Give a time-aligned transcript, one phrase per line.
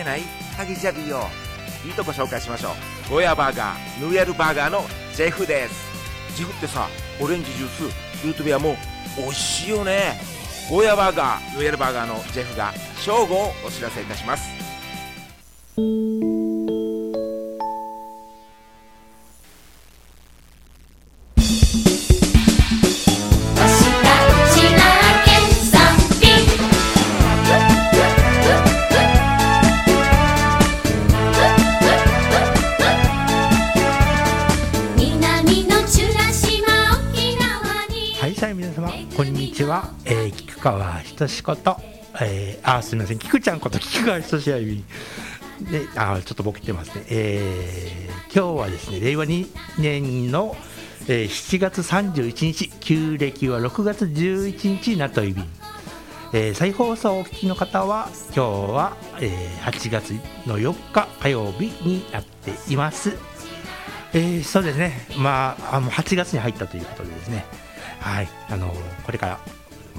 [0.00, 0.22] ってない
[0.56, 1.28] ハギジャビよ。
[1.86, 2.70] いいとこ紹介しましょ
[3.08, 3.10] う。
[3.10, 4.82] ゴヤバーガーヌエルバーガーの
[5.14, 6.36] ジェフです。
[6.36, 6.88] ジェフってさ
[7.20, 8.76] オレンジジュースルートビアも
[9.16, 10.18] 美味しいよね。
[10.70, 14.50] ゴーヤバーガーヌエルバーガーのジェフが正午をお知らせいたします。
[39.70, 41.76] は、えー、菊川仁こと、
[42.20, 43.20] えー、あすみません。
[43.20, 44.84] 菊ちゃんこと菊川仁志あゆみ
[45.70, 49.46] であちょっとボケてますね、えー、今日はですね令和2
[49.78, 50.56] 年の、
[51.06, 55.42] えー、7月31日旧暦は6月11日なといび
[56.32, 60.10] えー、再放送をお聞きの方は今日は、えー、8月
[60.46, 63.18] の4日火曜日になっています、
[64.12, 65.08] えー、そうですね。
[65.18, 67.44] まああの8月に入ったということでですね。
[67.98, 68.72] はい、あの
[69.04, 69.40] これから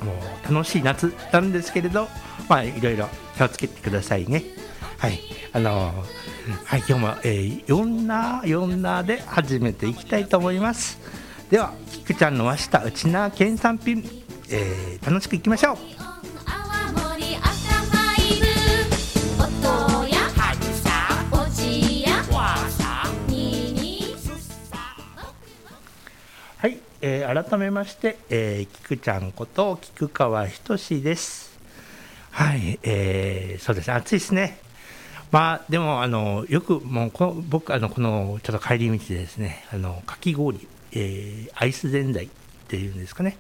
[0.04, 0.14] も
[0.50, 2.08] う楽しい夏なんですけれど、
[2.50, 3.08] まあ、いろいろ
[3.38, 4.44] 気をつけてくださいね。
[4.98, 5.20] はい、
[5.54, 5.94] あの
[6.66, 11.00] はい、今日も、えー、4な4なで始めていきたいと思います。
[11.50, 14.04] では、菊ちゃんの和下うちな県産品、
[14.50, 16.01] えー、楽しくいきましょう。
[27.02, 31.60] えー、改めまして、えー、菊ちゃんこと菊川仁です。
[32.30, 34.60] はい、えー、そうですね、暑いですね。
[35.32, 42.30] まあ、でも、あの、よく、もうこ、僕、あの、この、ちょっと帰り道でですね、あの、かき氷、えー、アイスぜんざいっ
[42.68, 43.38] ていうんですかね。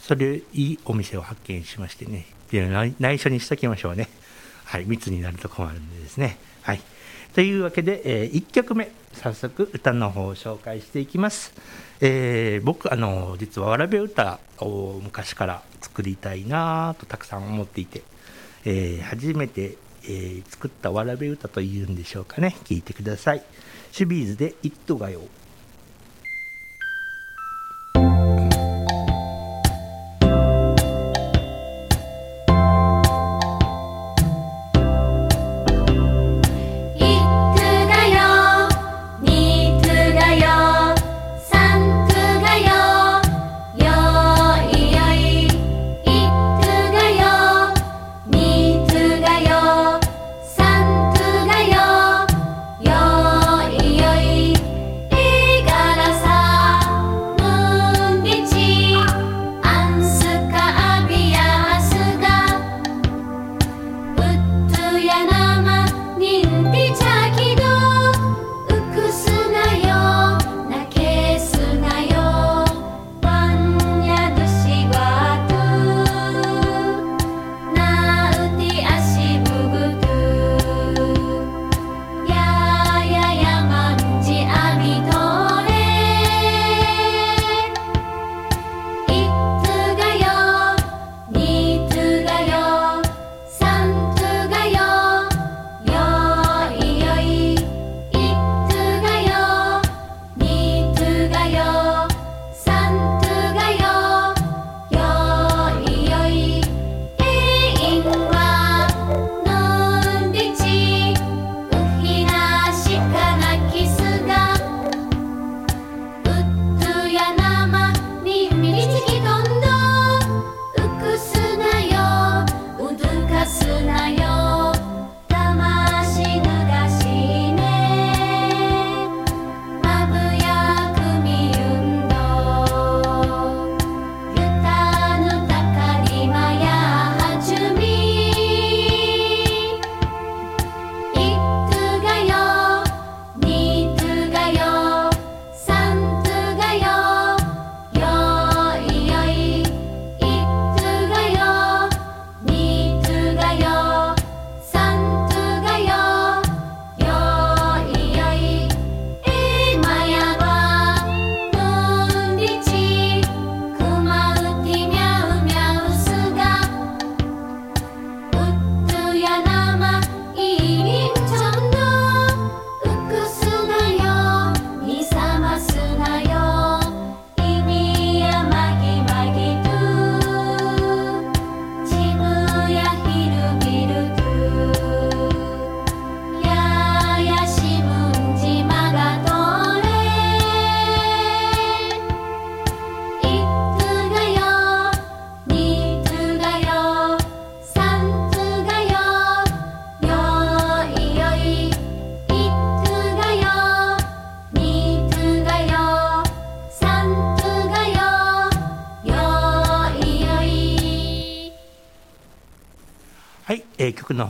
[0.00, 4.08] それ、いいお店を発見しましてね、いや内内緒にしときましょうね。
[4.64, 6.38] はい、密になると困るんでですね。
[6.62, 6.80] はい。
[7.34, 11.52] というわけで、えー、1曲目、早速歌の方を紹介していきます。
[12.00, 18.02] えー僕あの実はわらべ歌を昔から作りたいなとたくさん思っていて、
[18.64, 22.56] えー初めて、えー作ったわらべ歌というんでしょうかね。
[22.64, 23.42] 聞いてください。
[23.92, 25.22] シュビーズで「イットがよ」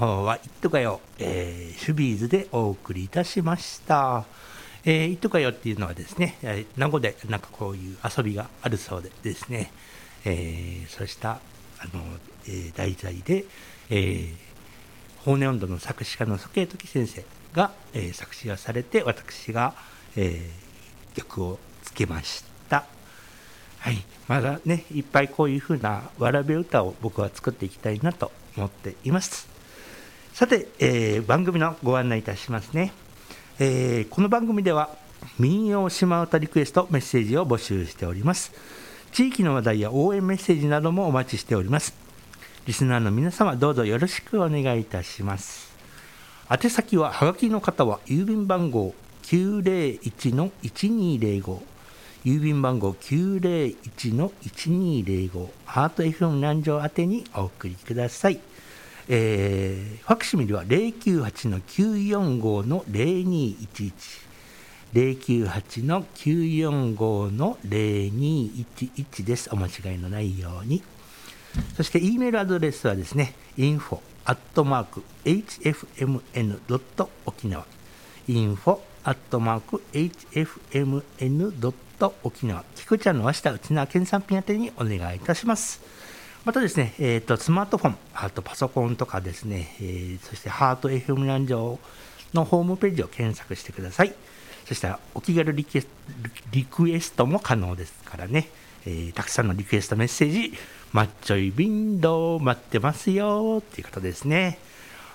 [0.00, 4.24] 方は「いっとかよ」えー、シュビーズでお送りいたしました。
[4.86, 9.70] えー、いっとかよっていうのはですね、えー名護でなんかこういう遊びがあるそうでですね、
[10.24, 11.32] えーそうした
[11.78, 12.02] あの、
[12.46, 13.44] えー題材で、
[13.90, 14.34] えー、
[15.18, 19.74] 法音温度の作詞家の蘇慶時先生が、えー作詞をされて私が、
[20.16, 22.86] えー曲をつけました。
[23.80, 29.49] はい、まだね、いっぱいこういうふうなわらべ歌を僕は作っていきたいなと思っています。
[30.32, 32.92] さて、えー番組のご案内いたしますね。
[33.58, 34.90] えーこの番組では
[35.38, 38.52] 民謡島唄リクエストメッセージを募集しております。
[39.12, 41.94] 地域の話題や応援メッセージなどもお待ちしております。
[42.66, 45.70] リスナーの皆様どうぞよろしくお願いいたします。
[46.50, 48.94] 宛先ははがきの方は郵便番号
[49.24, 51.58] 901-1205
[52.24, 58.40] 郵便番号901-1205ハート FM 南城宛てにお送りください。
[59.12, 64.30] えーファクシミリは098-945の0211
[64.94, 69.48] 098の945の0211です。
[69.52, 70.82] お間違いのないように。
[71.76, 77.66] そして、E メールアドレスはですね、info アットマーク hfmn 沖縄
[78.28, 81.72] info アットマーク hfmn
[82.22, 85.80] 沖縄菊ちゃんの和下内縄県産品宛てにお願いいたします。
[86.44, 91.78] またですね、えー、とスマートフォン、あとパソコンとかですね、えーそしてハート FM 南城
[92.32, 94.14] のホームページを検索してください。
[94.66, 98.48] そしたらお気軽リクエストも可能ですからね、
[98.86, 100.54] えーたくさんのリクエストメッセージ、
[100.92, 104.58] マッチョイビンド待ってますよっていうことですね。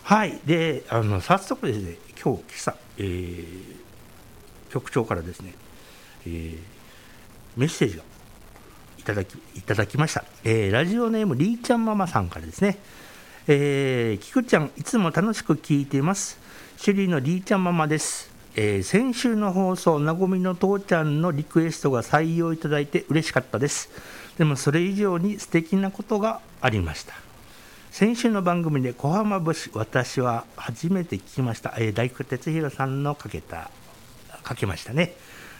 [0.04, 3.86] はい、で、あの早速ですね、今日、今朝、えー
[4.69, 5.56] 局長からですね、
[6.28, 6.60] えー
[7.57, 8.04] メッセージが
[9.06, 12.78] ただきいただきました、えーラジオネームりーちゃんママさんからですね、
[13.48, 16.40] えー、きくちゃんいつも楽しく聞いています。
[16.78, 23.90] シュリーのりーちゃんママです、えー先週の放送なごみの父ちゃんのリクエストが採用いただいて嬉しかったです。
[24.38, 27.13] でもそれ以上に素敵なことがありました。
[27.92, 33.69] 先週の番組で小浜節私は初めて聞きました、えー大工哲弘さんのかけた
[34.44, 35.16] かけましたね。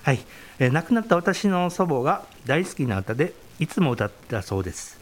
[0.06, 0.20] はい、
[0.60, 5.00] えー亡くなった私の祖母が大好きな歌でいつも歌ってたそうです。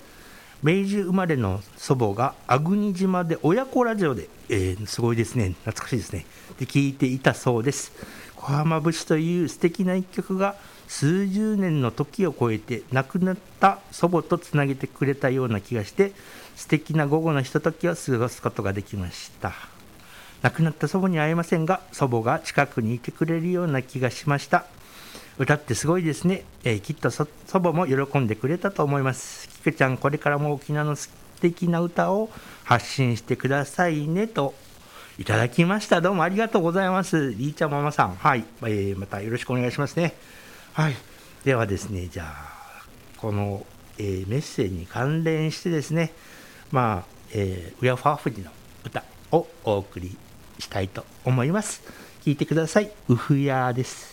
[0.63, 6.25] 明治生まれの祖母が粟国島で親子ラジオで、えーすごいですね、懐かしいですね。
[6.57, 7.91] で聞いていたそうです。
[8.37, 10.55] 小浜節という素敵な一曲が
[10.87, 16.13] 数十年の時を超えて亡くなった祖母とつなげてくれたような気がして
[16.55, 19.51] 素敵な午後のひとときを過ごすことができました。
[20.43, 24.65] 亡くなった祖母に会えませんが祖母が近くにいてくれるような気がしました
[25.39, 29.49] 歌ってすごいですね、えーきっと祖母も喜んでくれたと思います。
[29.49, 31.09] きくちゃんこれからも沖縄の素
[31.41, 32.29] 敵な歌を
[32.63, 34.53] 発信してくださいねと
[35.17, 36.01] いただきました。
[36.01, 37.31] どうもありがとうございます。
[37.31, 38.15] りーちゃんママさん。
[38.15, 40.13] はい、えーまたよろしくお願いしますね。
[40.73, 40.95] はい。
[41.43, 42.85] ではですねじゃあ
[43.17, 43.65] この、
[43.97, 46.13] えーメッセージに関連してですね。
[46.71, 48.51] まあ、えー、ウヤファーフジの
[48.85, 50.15] 歌をお送り
[50.59, 51.81] したいと思います。
[52.23, 52.91] 聞いてください。
[53.09, 54.12] ウフヤです。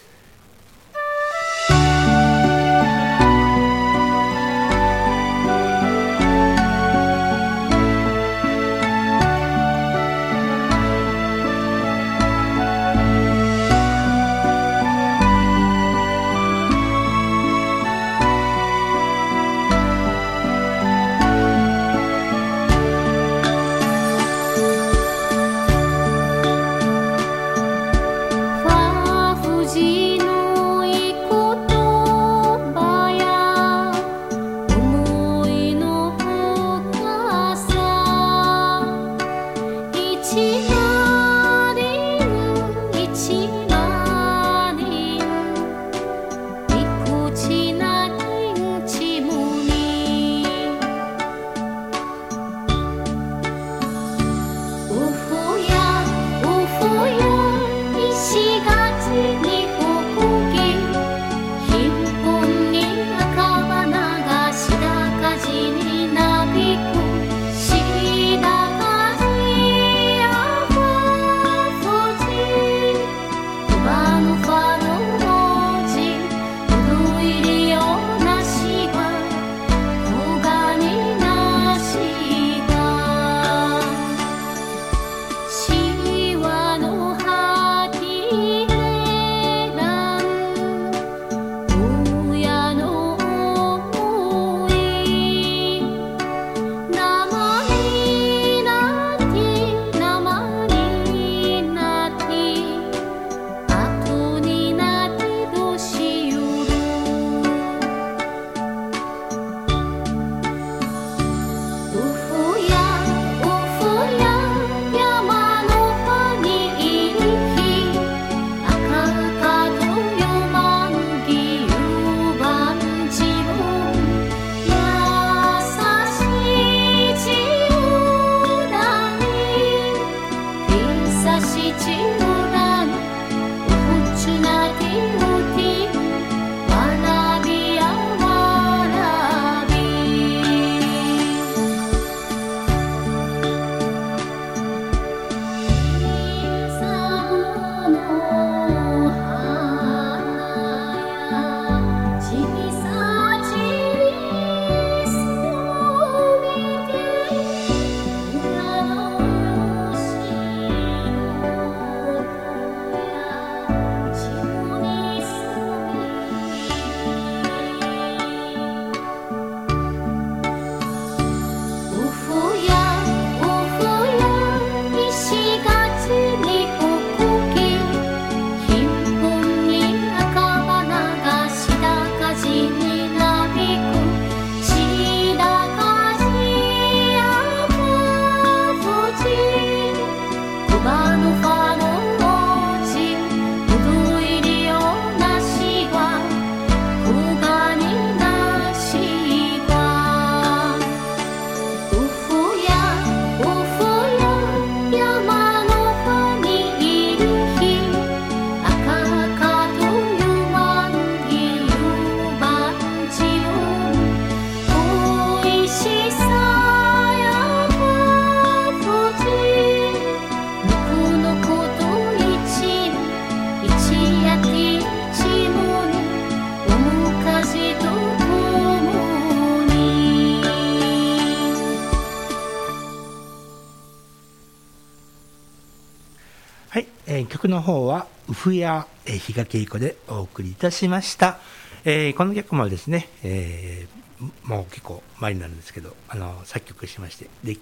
[238.41, 241.39] 方は「ウフや、えー、比嘉恵子」でお送りいたしました、
[241.85, 244.01] えーこの曲もですね、えー
[244.45, 247.55] もう結構前になるんですけどあの作曲しましてで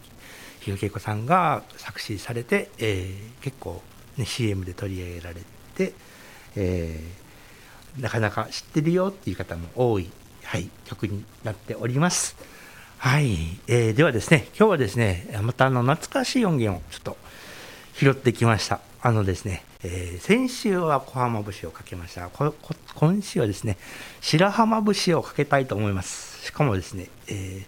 [0.58, 3.82] 比嘉恵子さんが作詞されて、えー結構、
[4.16, 5.36] ね、CM で取り上げられ
[5.76, 5.92] て、
[6.56, 7.28] えー
[8.02, 10.08] なかなか知ってるよっていう方も多い、
[10.44, 12.36] はい、曲になっております。
[12.98, 17.16] はい、えーではですね今日はですねまたあの懐かしい音源をちょっと
[17.94, 18.87] 拾ってきました。
[19.08, 22.28] あのですね、えー先週は小浜節をかけました。
[22.28, 23.78] 今週はですね
[24.20, 26.44] 白浜節をかけたいと思います。
[26.44, 27.64] しかもですね、えー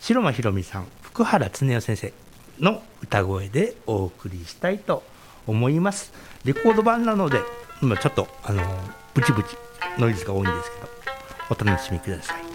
[0.00, 2.12] 白間ひろみさん福原恒夫先生
[2.58, 5.04] の歌声でお送りしたいと
[5.46, 6.12] 思います。
[6.44, 7.38] レコード版なので
[7.80, 8.60] 今ちょっとあの
[9.14, 9.56] ブチブチ
[9.98, 10.88] ノイズが多いんですけど
[11.48, 12.51] お楽しみください。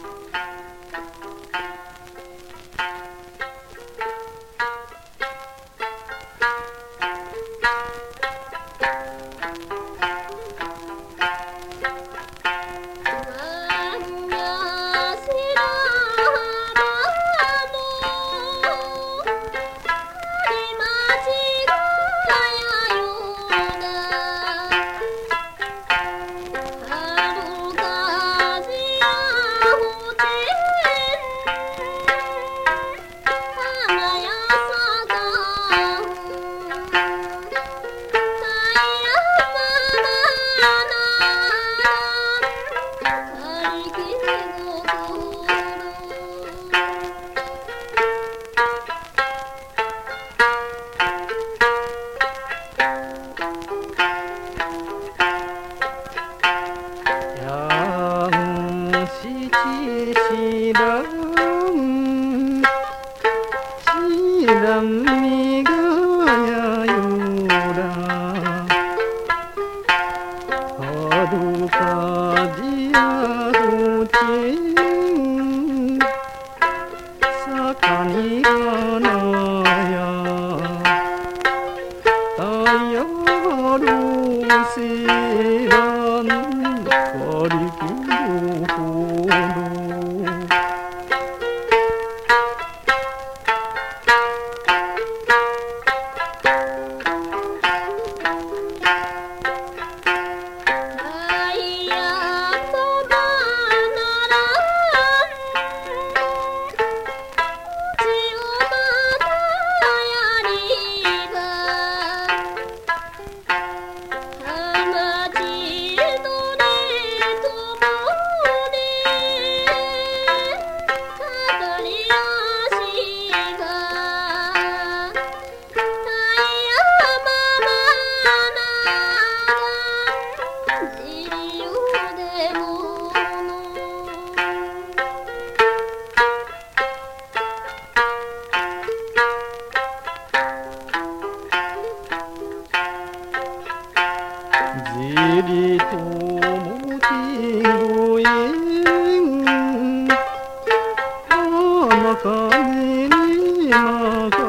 [151.97, 154.46] 花金にまか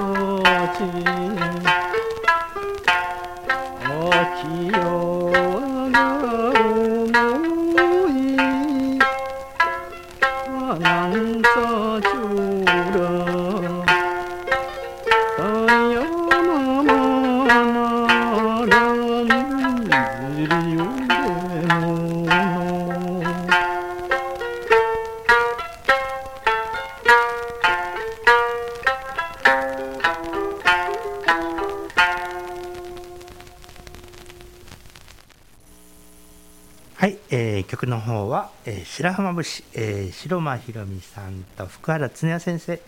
[38.99, 42.81] 白浜節、えー白間ひろみさんと福原恒也先生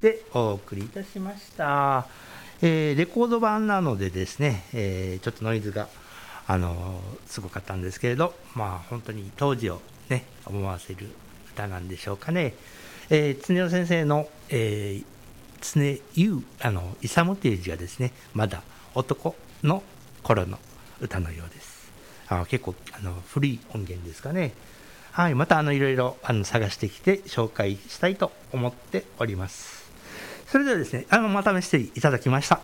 [0.00, 2.06] でお送りいたしました、
[2.62, 5.88] えーレコード版なのでですね、えーちょっとノイズが、
[6.46, 11.10] あのすごかったんですけれどまあ本当に当時をね思わせる
[11.52, 12.54] 歌なんでしょうかね、
[13.10, 15.04] えー、恒也先生の、えー
[15.60, 18.62] 常ゆあの勇という字がですねまだ
[18.94, 19.82] 男の
[20.22, 20.58] 頃の
[21.02, 21.92] 歌のようです。
[22.28, 24.54] あ結構あの古い音源ですかね。
[25.12, 29.90] はい、またあのいろいろあの探してきて紹介したいと思っております。
[30.46, 32.60] それではですね、あのまたメッセージいただきました。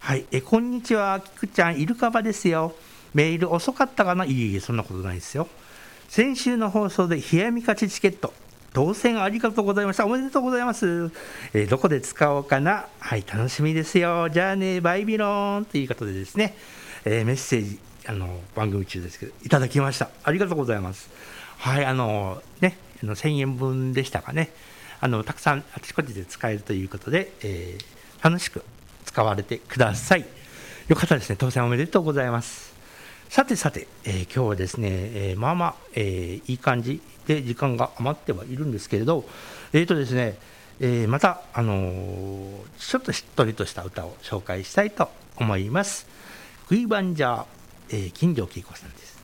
[0.00, 2.74] はい、えこんにちは、きくちゃん、イルカバですよ。
[3.12, 4.24] メール遅かったかな？
[4.24, 5.46] いえいえ、そんなことないですよ。
[6.08, 8.32] 先週の放送で冷やみ勝ちチケット、
[8.72, 10.06] 当選ありがとうございました。
[10.06, 11.12] おめでとうございます。
[11.52, 12.86] えーどこで使おうかな？
[12.98, 14.30] はい、楽しみですよ。
[14.30, 16.56] じゃあね、バイビローンということでですね、
[17.04, 20.08] えーメッセージ、あの番組中ですけど、いただきました。
[20.22, 21.10] ありがとうございます。
[21.58, 24.50] はい、あのね、あの1000円分でしたかね。
[25.00, 27.84] あのたくさんあちこちで使えるということで、えー
[28.24, 28.64] 楽しく
[29.04, 30.24] 使われてください。
[30.88, 31.36] よかったですね。
[31.38, 32.72] 当選おめでとうございます。
[33.28, 39.26] さてさて、えー今日はですね、えーまあまあ、えーいい感じで時間が余ってはいるんですけれど、
[39.74, 40.38] えーとですね、
[40.80, 46.06] えーまた、あのーちょっとしっとりとした歌を紹介したいと思います。
[46.68, 47.44] クイバンジャー、
[47.90, 49.18] えー金城恵子さんです。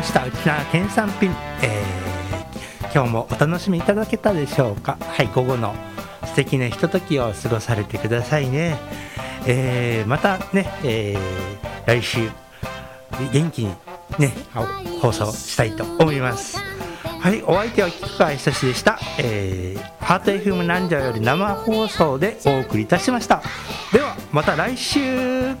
[0.00, 0.26] ました。
[0.26, 1.30] 沖縄県産品、
[1.62, 4.96] えー、今日もお楽しみいただけたでしょうか。
[4.98, 5.74] はい午後の
[6.24, 8.78] 素敵なひとときを過ごされてくださいね、
[9.46, 12.30] えー、またね、えー、来週
[13.30, 13.74] 元気に
[14.18, 14.32] ね
[15.02, 16.56] 放送したいと思います。
[17.20, 23.42] はいお相手は菊川久志でした、えー、ハート FM なんじゃより生放送でお送りいたしました。
[23.92, 25.54] ではまた来週。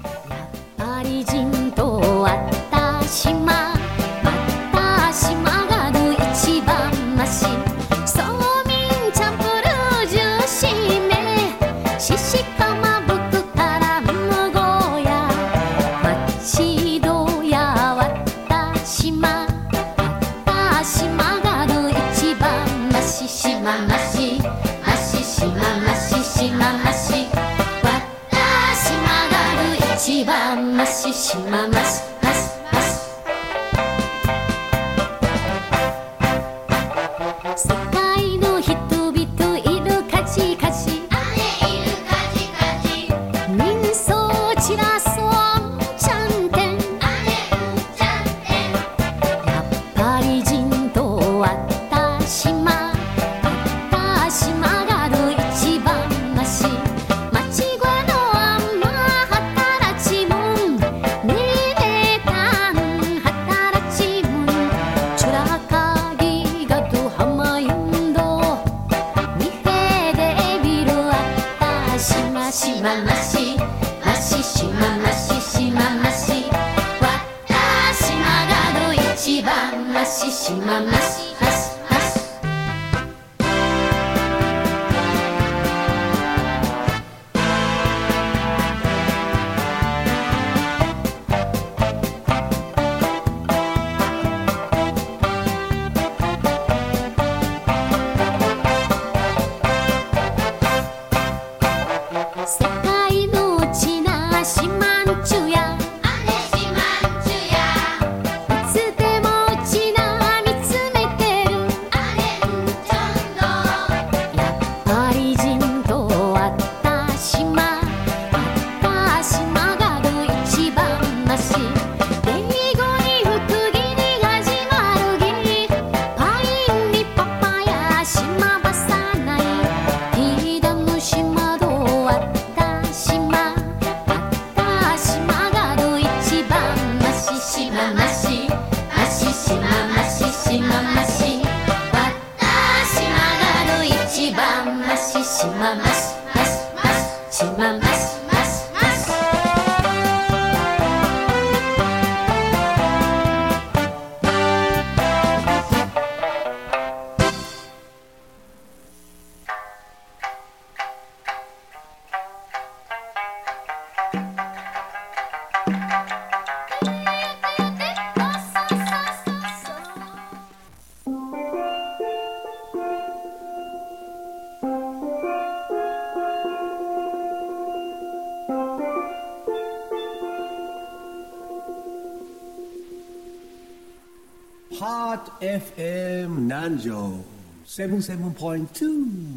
[185.40, 187.24] FM Nanjo
[187.66, 189.29] 77.2.